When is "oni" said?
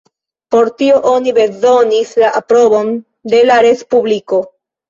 1.09-1.33